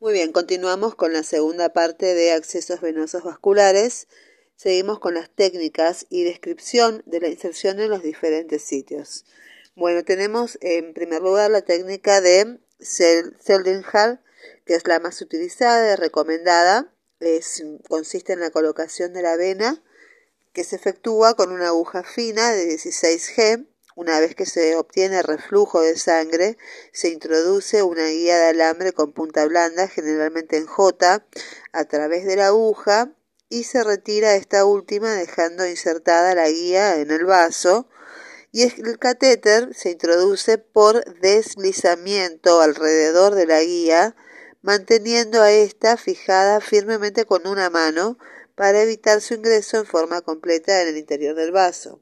[0.00, 4.08] Muy bien, continuamos con la segunda parte de accesos venosos vasculares.
[4.56, 9.24] Seguimos con las técnicas y descripción de la inserción en los diferentes sitios.
[9.76, 14.20] Bueno, tenemos en primer lugar la técnica de Seldenhall,
[14.66, 16.92] que es la más utilizada y recomendada.
[17.88, 19.80] Consiste en la colocación de la vena
[20.52, 23.66] que se efectúa con una aguja fina de 16G
[23.96, 26.56] una vez que se obtiene reflujo de sangre,
[26.92, 31.24] se introduce una guía de alambre con punta blanda, generalmente en J,
[31.72, 33.12] a través de la aguja
[33.48, 37.88] y se retira esta última dejando insertada la guía en el vaso
[38.50, 44.14] y el catéter se introduce por deslizamiento alrededor de la guía,
[44.62, 48.16] manteniendo a esta fijada firmemente con una mano
[48.54, 52.00] para evitar su ingreso en forma completa en el interior del vaso.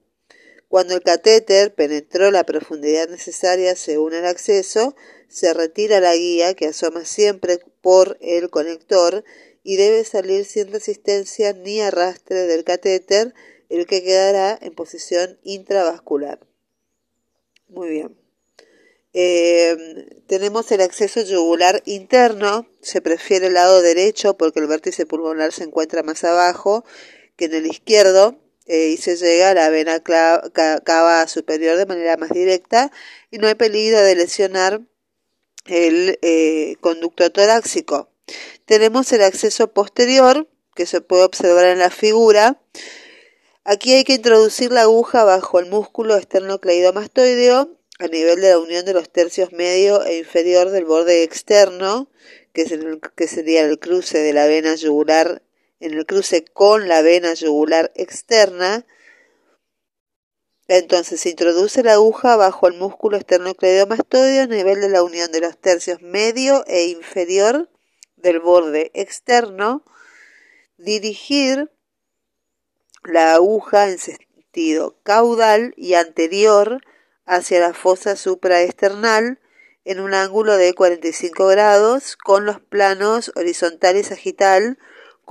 [0.72, 4.96] Cuando el catéter penetró la profundidad necesaria según el acceso,
[5.28, 9.22] se retira la guía que asoma siempre por el conector
[9.62, 13.34] y debe salir sin resistencia ni arrastre del catéter,
[13.68, 16.40] el que quedará en posición intravascular.
[17.68, 18.16] Muy bien.
[19.12, 19.76] Eh,
[20.26, 25.64] tenemos el acceso yugular interno, se prefiere el lado derecho porque el vértice pulmonar se
[25.64, 26.82] encuentra más abajo
[27.36, 32.16] que en el izquierdo eh, y se llega a la vena cava superior de manera
[32.16, 32.92] más directa
[33.30, 34.82] y no hay peligro de lesionar
[35.66, 38.08] el eh, conducto torácico.
[38.64, 42.60] Tenemos el acceso posterior que se puede observar en la figura.
[43.64, 48.84] Aquí hay que introducir la aguja bajo el músculo esternocleidomastoideo a nivel de la unión
[48.84, 52.08] de los tercios medio e inferior del borde externo,
[52.52, 55.42] que, es el, que sería el cruce de la vena yugular
[55.82, 58.86] en el cruce con la vena yugular externa.
[60.68, 65.40] Entonces se introduce la aguja bajo el músculo esternocleidomastoideo a nivel de la unión de
[65.40, 67.68] los tercios medio e inferior
[68.14, 69.84] del borde externo.
[70.78, 71.70] Dirigir
[73.02, 76.80] la aguja en sentido caudal y anterior
[77.26, 79.40] hacia la fosa supraesternal
[79.84, 84.78] en un ángulo de 45 grados con los planos horizontal y sagital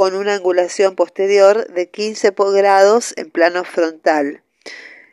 [0.01, 4.41] con una angulación posterior de 15 grados en plano frontal.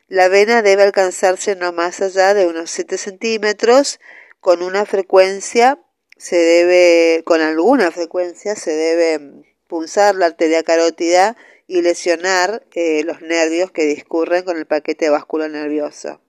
[0.06, 4.00] La vena debe alcanzarse no más allá de unos 7 centímetros,
[4.40, 5.78] con una frecuencia
[6.16, 13.20] se debe, con alguna frecuencia se debe punzar la arteria carótida y lesionar eh, los
[13.20, 16.22] nervios que discurren con el paquete vascular nervioso.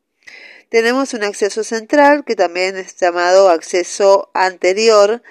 [0.67, 5.23] Tenemos un acceso central que también es llamado acceso anterior,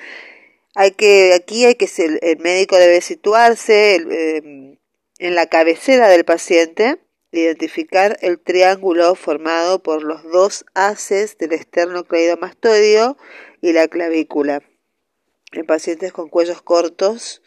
[0.75, 1.89] hay que, aquí hay que
[2.21, 4.79] el médico debe situarse em,
[5.19, 6.99] en la cabecera del paciente,
[7.33, 13.17] identificar el triángulo formado por los dos haces del esternocleidomastoideo
[13.61, 14.63] y la clavícula.
[15.53, 17.43] En pacientes con cuellos cortos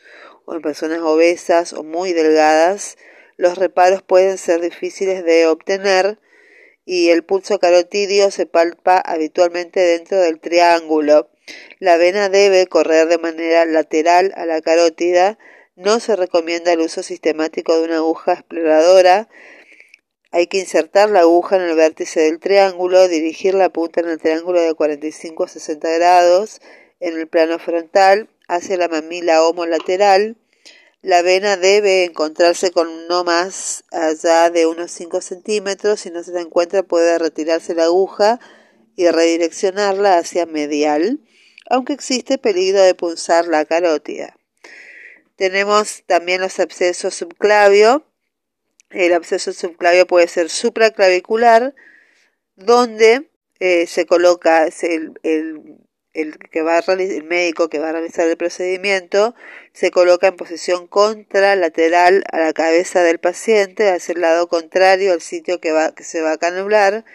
[0.45, 2.97] o en personas obesas o muy delgadas,
[3.37, 6.19] los reparos pueden ser difíciles de obtener
[6.85, 11.30] y el pulso carotidio se palpa habitualmente dentro del triángulo.
[11.79, 15.39] La vena debe correr de manera lateral a la carótida.
[15.75, 19.29] No se recomienda el uso sistemático de una aguja exploradora.
[20.31, 24.19] Hay que insertar la aguja en el vértice del triángulo, dirigir la punta en el
[24.19, 26.61] triángulo de 45 a 60 grados
[26.99, 30.37] en el plano frontal hacia la mamila homolateral.
[31.01, 36.01] La vena debe encontrarse con no más allá de unos 5 centímetros.
[36.01, 38.39] Si no se la encuentra, puede retirarse la aguja
[38.95, 41.19] y redireccionarla hacia medial
[41.69, 44.37] aunque existe peligro de punzar la carótida.
[45.35, 48.05] Tenemos también los abscesos subclavio.
[48.89, 51.73] El absceso subclavio puede ser supraclavicular,
[52.55, 53.29] donde
[53.59, 59.33] eh, se coloca el, el, que va el médico que va a realizar el procedimiento,
[59.71, 65.21] se coloca en posición contralateral a la cabeza del paciente, hacia el lado contrario al
[65.21, 67.05] sitio que, va, que se va a canular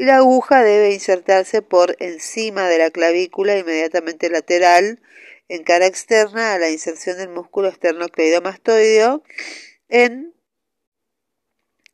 [0.00, 4.98] y la aguja debe insertarse por encima de la clavícula inmediatamente lateral
[5.50, 9.22] en cara externa a la inserción del músculo esternocleidomastoideo
[9.90, 10.34] en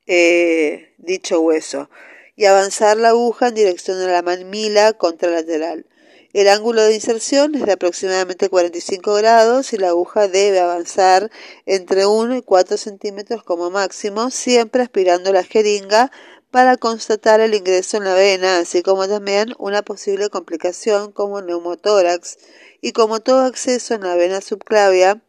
[0.07, 1.91] eh, dicho hueso
[2.37, 5.87] y avanzar la aguja en dirección a la mamila contralateral.
[6.33, 11.31] El ángulo de inserción es de aproximadamente 45 grados y la aguja debe avanzar
[11.65, 16.13] entre 1 y 4 centímetros como máximo, siempre aspirando la jeringa
[16.51, 22.39] para constatar el ingreso en la vena, así como también una posible complicación como neumotórax.
[22.81, 25.23] Y como todo acceso en la vena subclavia,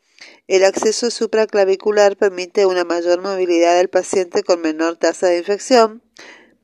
[0.47, 6.01] el acceso supraclavicular permite una mayor movilidad del paciente con menor tasa de infección,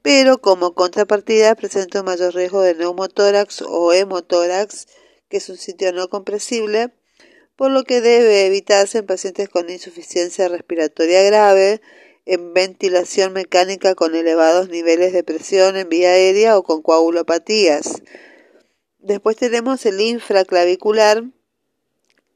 [0.01, 4.88] pero como contrapartida presenta un mayor riesgo de neumotórax o hemotórax
[5.33, 6.91] que es un sitio no compresible,
[7.55, 11.81] por lo que debe evitarse en pacientes con insuficiencia respiratoria grave,
[12.25, 18.02] en ventilación mecánica con elevados niveles de presión en vía aérea o con coagulopatías.
[19.00, 21.24] Después tenemos el infraclavicular,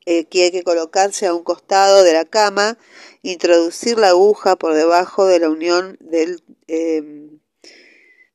[0.05, 2.77] eh, que hay que colocarse a un costado de la cama,
[3.21, 7.39] introducir la aguja por debajo de la unión del, em,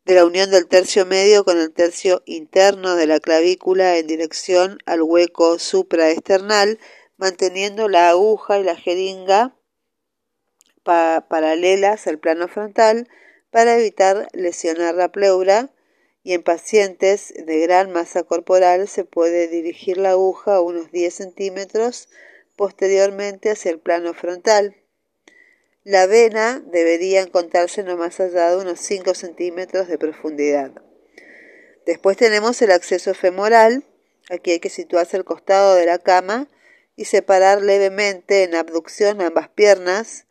[0.05, 4.79] de la unión del tercio medio con el tercio interno de la clavícula en dirección
[4.87, 6.79] al hueco supraesternal,
[7.17, 9.55] manteniendo la aguja y la jeringa
[10.83, 13.09] paralelas al plano frontal
[13.51, 15.71] para evitar lesionar la pleura
[16.25, 21.13] y en pacientes de gran masa corporal se puede dirigir la aguja a unos 10
[21.13, 22.09] centímetros
[22.57, 24.77] posteriormente hacia el plano frontal.
[25.85, 30.71] La vena debería encontrarse no más allá de unos 5 centímetros de profundidad.
[31.87, 33.85] Después tenemos el acceso femoral.
[34.31, 36.49] Aquí hay que situarse al costado de la cama
[36.95, 40.27] y separar levemente en abducción ambas piernas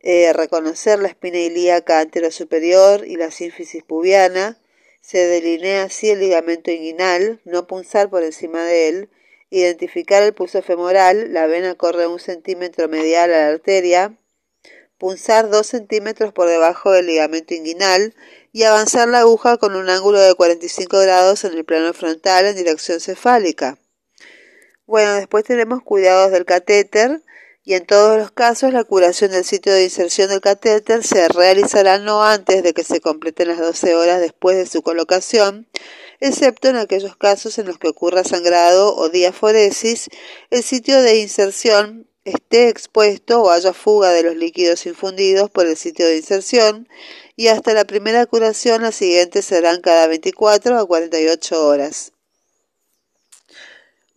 [0.00, 4.58] eh, reconocer la espina ilíaca superior y la sínfisis pubiana,
[5.00, 9.10] se delinea así el ligamento inguinal, no punzar por encima de él,
[9.50, 14.16] identificar el pulso femoral, la vena corre un centímetro medial a la arteria,
[14.98, 18.14] punzar dos centímetros por debajo del ligamento inguinal
[18.52, 22.56] y avanzar la aguja con un ángulo de 45 grados en el plano frontal en
[22.56, 23.78] dirección cefálica.
[24.86, 27.22] Bueno, después tenemos cuidados del catéter,
[27.70, 31.98] y en todos los casos la curación del sitio de inserción del catéter se realizará
[31.98, 35.68] no antes de que se completen las 12 horas después de su colocación,
[36.18, 40.08] excepto en aquellos casos en los que ocurra sangrado o diaforesis,
[40.50, 45.76] el sitio de inserción esté expuesto o haya fuga de los líquidos infundidos por el
[45.76, 46.88] sitio de inserción
[47.36, 52.10] y hasta la primera curación las siguientes serán cada 24 a 48 horas.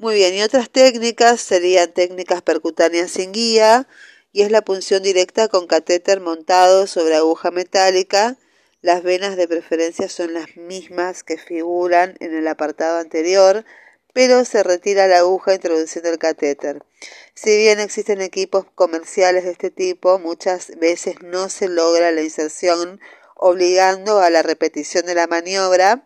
[0.03, 3.87] Muy bien, y otras técnicas serían técnicas percutáneas sin guía,
[4.33, 8.35] y es la punción directa con catéter montado sobre aguja metálica.
[8.81, 13.63] Las venas de preferencia son las mismas que figuran en el apartado anterior,
[14.11, 16.83] pero se retira la aguja introduciendo el catéter.
[17.33, 22.99] Si bien existen equipos comerciales de este tipo, muchas veces no se logra la inserción
[23.35, 26.05] obligando a la repetición de la maniobra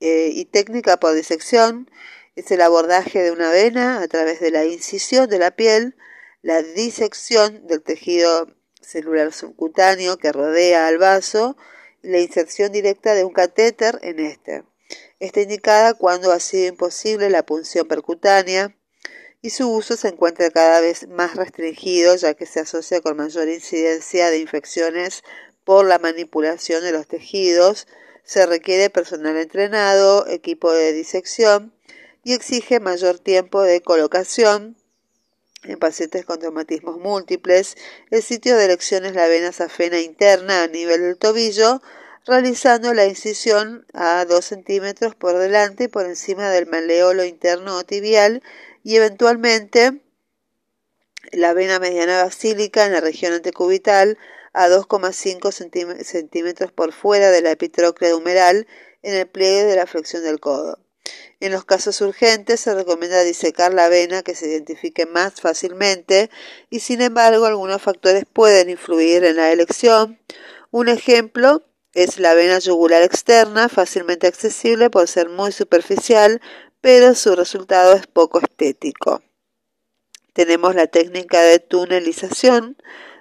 [0.00, 1.88] eh, y técnica por disección
[2.36, 5.96] es el abordaje de una vena a través de la incisión de la piel,
[6.42, 8.48] la disección del tejido
[8.80, 11.56] celular subcutáneo que rodea al vaso
[12.02, 14.64] y la inserción directa de un catéter en este.
[15.18, 18.74] Está indicada cuando ha sido imposible la punción percutánea
[19.42, 23.48] y su uso se encuentra cada vez más restringido ya que se asocia con mayor
[23.48, 25.22] incidencia de infecciones
[25.64, 27.86] por la manipulación de los tejidos.
[28.24, 31.74] Se requiere personal entrenado, equipo de disección
[32.24, 34.76] y exige mayor tiempo de colocación
[35.62, 37.76] en pacientes con traumatismos múltiples.
[38.10, 41.82] El sitio de elección es la vena safena interna a nivel del tobillo,
[42.26, 47.84] realizando la incisión a 2 centímetros por delante y por encima del maleolo interno o
[47.84, 48.42] tibial
[48.82, 50.00] y eventualmente
[51.32, 54.18] la vena mediana basílica en la región antecubital
[54.52, 58.66] a 2,5 centímetros por fuera de la epitróclea humeral
[59.02, 60.78] en el pliegue de la flexión del codo.
[61.40, 66.30] En los casos urgentes se recomienda disecar la vena que se identifique más fácilmente
[66.68, 70.20] y sin embargo algunos factores pueden influir en la elección.
[70.70, 71.64] Un ejemplo
[71.94, 76.40] es la vena yugular externa, fácilmente accesible por ser muy superficial,
[76.80, 79.22] pero su resultado es poco estético.
[80.32, 82.76] Tenemos la técnica de tunelización,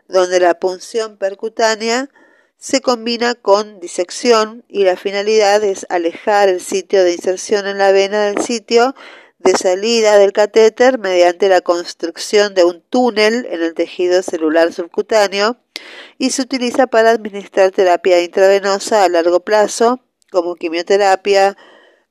[0.08, 2.10] donde la punción percutánea
[2.60, 7.94] se combina con disección y la finalidad es alejar el sitio de inserción en la
[7.94, 8.96] vena del sitio
[9.38, 15.56] de salida del catéter mediante la construcción de un túnel en el tejido celular subcutáneo
[16.18, 21.56] y se utiliza para administrar terapia intravenosa a largo plazo como quimioterapia,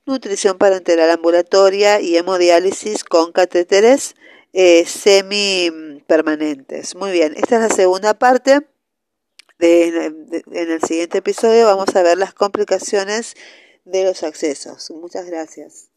[0.07, 4.15] nutrición parenteral ambulatoria y hemodiálisis con catéteres
[4.55, 6.95] eh, semipermanentes.
[6.95, 8.67] Muy bien, esta es la segunda parte
[9.59, 13.35] en el siguiente episodio vamos a ver las complicaciones
[13.85, 14.91] de los accesos.
[14.91, 15.89] Muchas gracias.